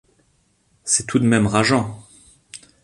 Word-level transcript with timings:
C’est 0.83 1.05
tout 1.05 1.19
de 1.19 1.27
même 1.27 1.45
rageant. 1.45 2.03